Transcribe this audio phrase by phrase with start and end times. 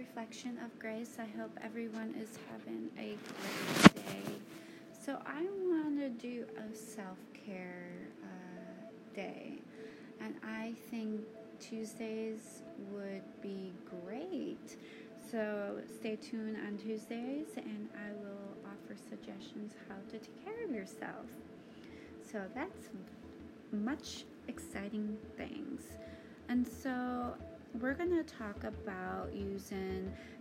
[0.00, 1.18] Reflection of Grace.
[1.18, 4.32] I hope everyone is having a great day.
[5.04, 7.90] So, I want to do a self care
[8.24, 9.58] uh, day,
[10.22, 11.20] and I think
[11.60, 13.74] Tuesdays would be
[14.06, 14.78] great.
[15.30, 20.70] So, stay tuned on Tuesdays, and I will offer suggestions how to take care of
[20.70, 21.26] yourself.
[22.22, 22.88] So, that's
[23.70, 25.82] much exciting things.
[26.48, 27.34] And so,
[27.78, 29.89] we're going to talk about using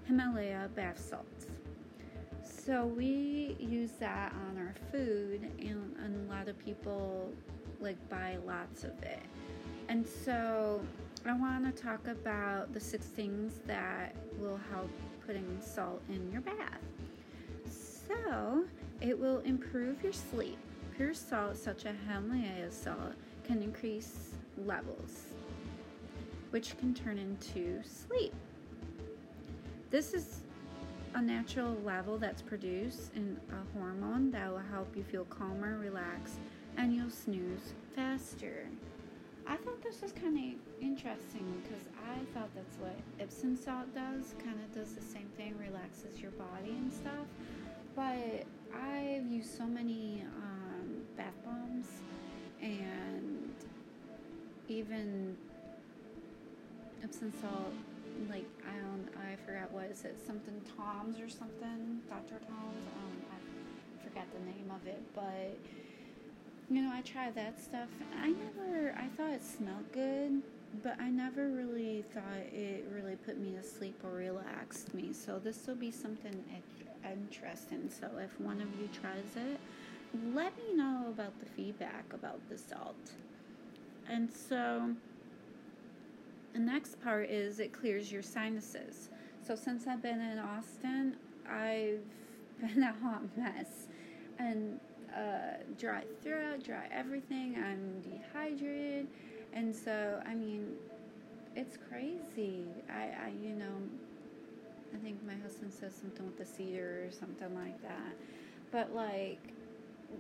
[0.10, 1.46] Himalaya bath salts.
[2.44, 7.32] So we use that on our food, and, and a lot of people
[7.80, 9.22] like buy lots of it.
[9.88, 10.82] And so
[11.28, 14.90] I want to talk about the six things that will help
[15.28, 16.80] putting salt in your bath.
[17.70, 18.66] So
[19.02, 20.58] it will improve your sleep.
[20.98, 24.32] Pure salt, such as Himalaya salt, can increase
[24.66, 25.36] levels
[26.50, 28.34] which can turn into sleep.
[29.92, 30.42] This is
[31.16, 36.38] a natural level that's produced in a hormone that will help you feel calmer, relaxed,
[36.78, 38.68] and you'll snooze faster.
[39.48, 44.36] I thought this was kind of interesting because I thought that's what Epsom salt does,
[44.44, 47.26] kind of does the same thing, relaxes your body and stuff.
[47.96, 48.46] But
[48.80, 51.88] I've used so many um, bath bombs
[52.62, 53.52] and
[54.68, 55.36] even
[57.04, 57.74] Epsom salt,
[58.30, 58.46] like
[59.90, 62.40] is it, something Tom's or something, Dr.
[62.46, 62.86] Tom's.
[62.96, 65.58] Um, I forgot the name of it, but
[66.70, 67.90] you know, I tried that stuff.
[68.22, 70.44] I never, I thought it smelled good,
[70.84, 72.24] but I never really thought
[72.54, 75.12] it really put me to sleep or relaxed me.
[75.14, 76.44] So this will be something
[77.04, 77.90] interesting.
[77.90, 79.60] So if one of you tries it,
[80.36, 83.14] let me know about the feedback about the salt.
[84.08, 84.92] And so
[86.54, 89.10] the next part is it clears your sinuses.
[89.46, 91.16] So since I've been in Austin,
[91.50, 92.04] I've
[92.62, 93.88] been a hot mess
[94.38, 94.80] and
[95.16, 97.56] uh, dry throat, dry everything.
[97.58, 99.08] I'm dehydrated,
[99.54, 100.76] and so I mean,
[101.56, 102.66] it's crazy.
[102.90, 103.74] I, I you know,
[104.94, 108.14] I think my husband says something with the cedar or something like that.
[108.72, 109.40] But like,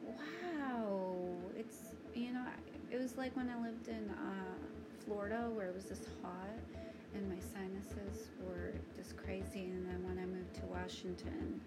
[0.08, 1.18] wow,
[1.56, 1.78] it's
[2.16, 2.46] you know,
[2.91, 4.09] it was like when I lived in.
[4.09, 4.59] Uh,
[5.09, 6.59] Florida where it was this hot
[7.16, 9.66] and my sinuses were just crazy.
[9.66, 11.59] And then when I moved to Washington,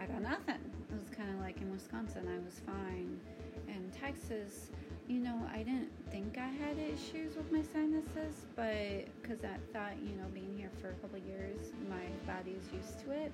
[0.00, 0.60] I got nothing.
[0.90, 3.20] It was kind of like in Wisconsin, I was fine.
[3.68, 4.70] And Texas,
[5.08, 9.94] you know, I didn't think I had issues with my sinuses, but because I thought,
[10.02, 13.32] you know, being here for a couple years, my body's used to it.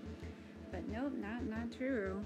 [0.71, 2.21] But nope, not not true.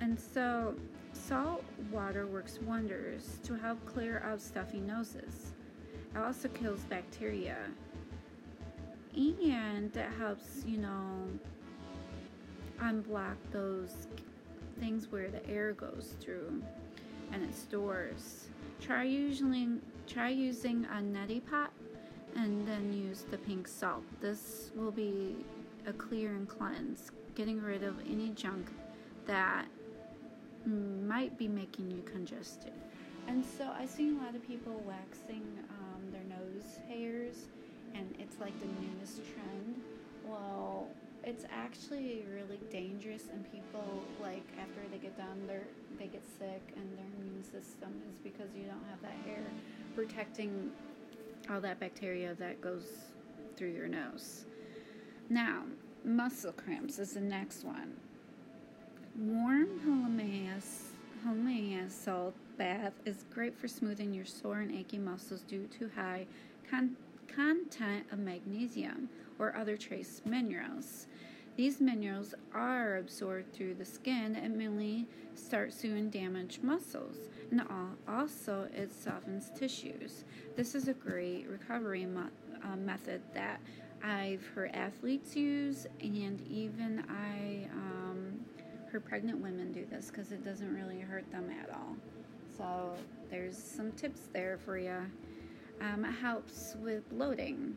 [0.00, 0.74] And so,
[1.12, 5.54] salt water works wonders to help clear out stuffy noses.
[6.14, 7.56] It also kills bacteria.
[9.16, 11.26] And it helps, you know,
[12.80, 14.08] unblock those
[14.78, 16.62] things where the air goes through
[17.32, 18.48] and it stores.
[18.80, 21.72] Try using try using a neti pot
[22.36, 24.04] and then use the pink salt.
[24.20, 25.36] This will be
[25.86, 28.70] a clear and cleanse, getting rid of any junk
[29.26, 29.66] that
[30.66, 32.72] might be making you congested.
[33.28, 37.46] And so I see a lot of people waxing um their nose hairs
[37.96, 39.80] and it's like the newest trend.
[40.26, 40.88] Well,
[41.24, 45.62] it's actually really dangerous and people like after they get done they
[45.98, 49.42] they get sick and their immune system is because you don't have that hair
[49.94, 50.70] protecting
[51.50, 52.84] all that bacteria that goes
[53.56, 54.44] through your nose.
[55.28, 55.64] Now,
[56.04, 57.94] muscle cramps is the next one.
[59.18, 60.60] Warm Himalaya
[61.88, 66.26] salt bath is great for smoothing your sore and achy muscles due to high
[66.70, 66.96] con-
[67.36, 71.06] content of magnesium or other trace minerals.
[71.56, 77.16] These minerals are absorbed through the skin and mainly start soon damage muscles,
[77.50, 77.62] and
[78.08, 80.24] also it softens tissues.
[80.56, 82.30] This is a great recovery mo-
[82.64, 83.60] uh, method that
[84.02, 88.40] I've heard athletes use, and even I um,
[88.90, 91.96] heard pregnant women do this because it doesn't really hurt them at all.
[92.56, 92.94] So
[93.30, 95.02] there's some tips there for you
[95.80, 97.76] um, helps with bloating,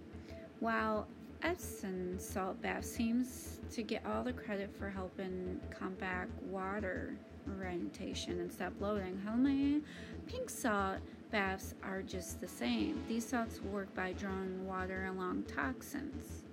[0.60, 1.08] while
[1.42, 7.16] Epsom salt bath seems to get all the credit for helping combat water
[7.46, 9.18] retention and stop bloating.
[9.26, 9.82] However,
[10.28, 10.98] pink salt
[11.32, 13.02] baths are just the same.
[13.08, 16.44] These salts work by drawing water along toxins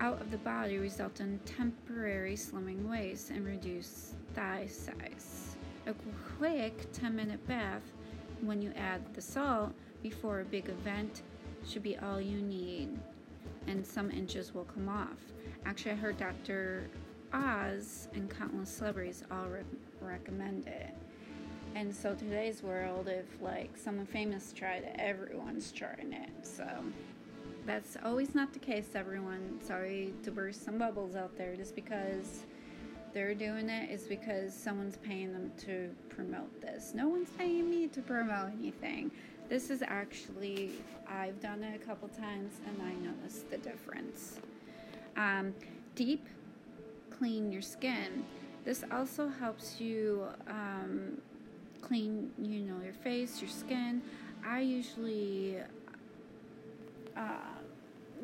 [0.00, 5.56] out of the body, result in temporary slimming waist and reduced thigh size.
[5.86, 5.94] A
[6.36, 7.82] quick 10 minute bath
[8.42, 11.22] when you add the salt before a big event
[11.66, 12.90] should be all you need.
[13.66, 15.18] and some inches will come off.
[15.66, 16.88] Actually, I heard Dr.
[17.32, 19.60] Oz and countless celebrities all re-
[20.00, 20.94] recommend it.
[21.74, 26.30] And so today's world, if like someone famous tried it, everyone's trying it.
[26.42, 26.66] So
[27.66, 29.60] that's always not the case, everyone.
[29.62, 31.54] Sorry to burst some bubbles out there.
[31.54, 32.46] Just because
[33.12, 36.92] they're doing it is because someone's paying them to promote this.
[36.94, 39.10] No one's paying me to promote anything.
[39.48, 40.72] This is actually,
[41.08, 44.40] I've done it a couple times and I noticed the difference.
[45.16, 45.54] Um,
[45.94, 46.26] deep
[47.18, 48.24] clean your skin.
[48.64, 51.18] This also helps you um,
[51.80, 54.02] clean, you know, your face, your skin.
[54.46, 55.58] I usually
[57.16, 57.57] uh,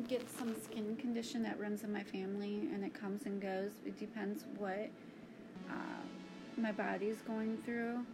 [0.07, 3.71] get some skin condition that runs in my family, and it comes and goes.
[3.85, 4.89] It depends what
[5.69, 6.03] uh,
[6.57, 8.05] my body's going through,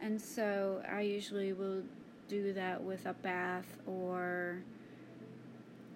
[0.00, 1.82] and so I usually will
[2.28, 4.62] do that with a bath or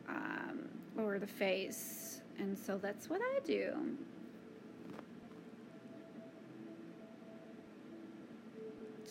[0.09, 0.69] um,
[0.99, 3.73] or the face, and so that's what I do.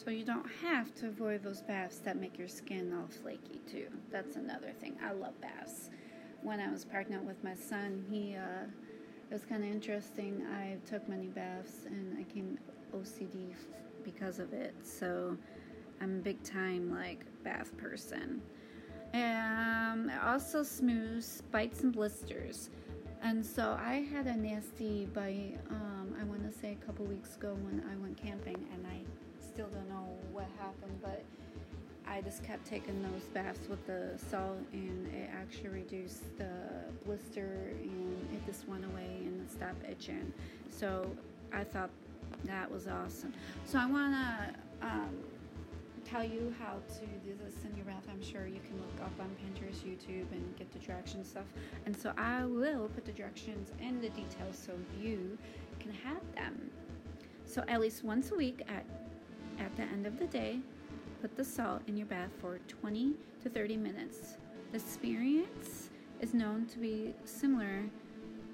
[0.04, 3.88] So you don't have to avoid those baths that make your skin all flaky too.
[4.12, 4.98] That's another thing.
[5.02, 5.83] I love baths.
[6.44, 8.66] When I was pregnant with my son, he uh,
[9.30, 10.46] it was kind of interesting.
[10.54, 12.60] I took many baths and I came
[12.96, 13.56] OCD
[14.04, 14.76] because of it.
[14.84, 15.38] So
[16.02, 18.42] I'm a big time like bath person.
[19.14, 22.70] Um, also smooths bites and blisters.
[23.22, 25.58] And so I had a nasty bite.
[25.70, 29.00] Um, I want to say a couple weeks ago when I went camping, and I
[29.40, 31.24] still don't know what happened, but
[32.14, 36.52] I just kept taking those baths with the salt, and it actually reduced the
[37.06, 40.32] blister, and it just went away and stopped itching.
[40.70, 41.10] So
[41.52, 41.90] I thought
[42.44, 43.34] that was awesome.
[43.66, 45.10] So I want to um,
[46.06, 48.04] tell you how to do this in your bath.
[48.08, 51.46] I'm sure you can look up on Pinterest, YouTube, and get the directions stuff.
[51.88, 55.36] And so I will put the directions and the details so you
[55.80, 56.70] can have them.
[57.48, 58.86] So at least once a week at
[59.60, 60.60] at the end of the day,
[61.22, 63.14] put the salt in your bath for 20
[63.44, 64.38] to 30 minutes.
[64.72, 67.84] The experience is known to be similar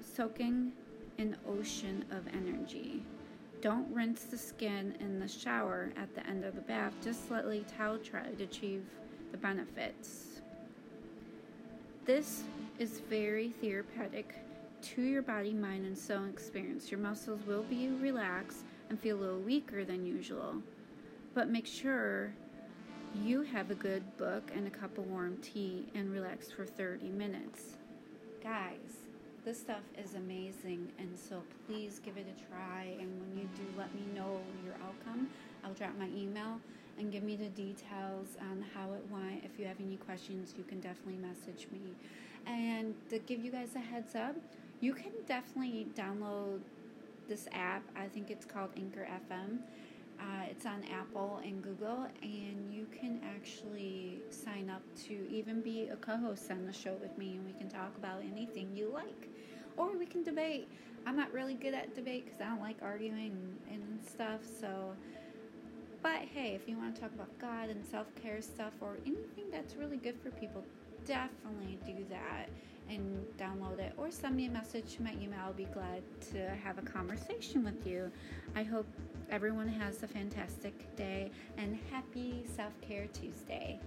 [0.02, 0.72] soaking
[1.18, 3.02] an ocean of energy.
[3.60, 6.94] Don't rinse the skin in the shower at the end of the bath.
[7.02, 8.84] Just a towel dry to achieve
[9.32, 10.40] the benefits.
[12.06, 12.42] This
[12.78, 14.34] is very therapeutic
[14.82, 16.90] to your body, mind, and soul experience.
[16.90, 20.56] Your muscles will be relaxed and feel a little weaker than usual
[21.34, 22.32] but make sure
[23.14, 27.08] you have a good book and a cup of warm tea and relax for 30
[27.08, 27.76] minutes.
[28.42, 29.00] Guys,
[29.44, 32.96] this stuff is amazing, and so please give it a try.
[33.00, 35.28] And when you do, let me know your outcome.
[35.64, 36.60] I'll drop my email
[36.98, 39.44] and give me the details on how it went.
[39.44, 41.80] If you have any questions, you can definitely message me.
[42.46, 44.36] And to give you guys a heads up,
[44.80, 46.60] you can definitely download
[47.28, 47.82] this app.
[47.96, 49.58] I think it's called Anchor FM
[50.20, 55.88] uh, it's on Apple and Google, and you can actually sign up to even be
[55.88, 58.90] a co host on the show with me, and we can talk about anything you
[58.92, 59.28] like.
[59.76, 60.68] Or we can debate.
[61.06, 64.92] I'm not really good at debate because I don't like arguing and stuff, so.
[66.02, 69.50] But hey, if you want to talk about God and self care stuff or anything
[69.50, 70.64] that's really good for people,
[71.06, 72.48] definitely do that
[72.90, 75.38] and download it or send me a message to my email.
[75.44, 76.02] I'll be glad
[76.32, 78.10] to have a conversation with you.
[78.54, 78.86] I hope
[79.30, 83.78] everyone has a fantastic day and happy Self Care Tuesday.